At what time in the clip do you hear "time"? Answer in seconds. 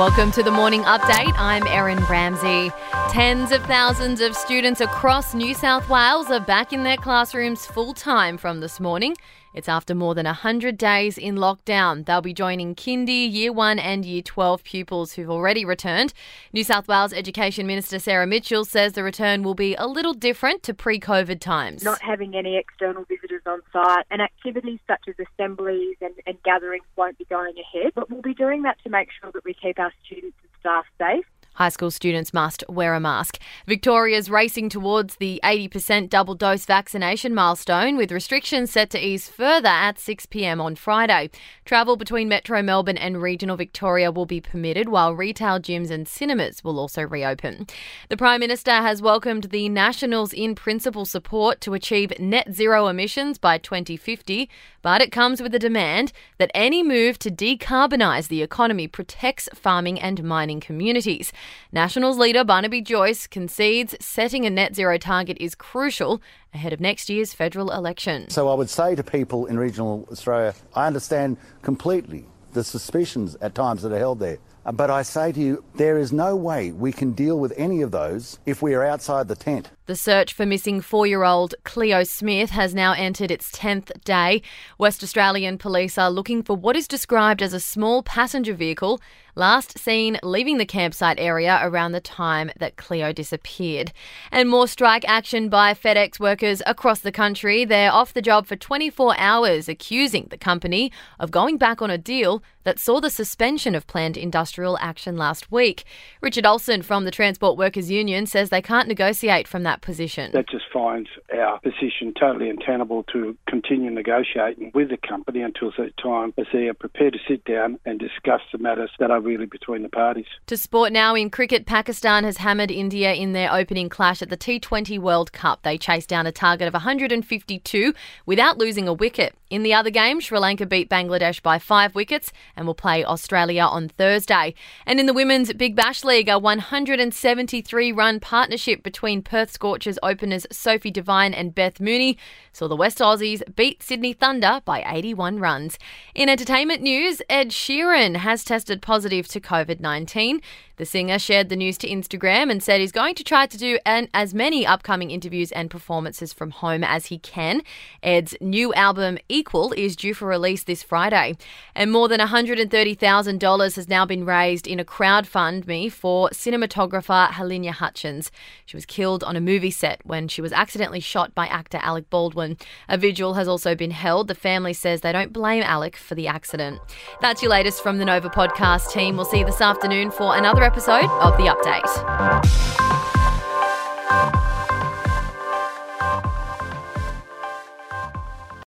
7.92-8.38, 92.00-92.50, 116.02-116.34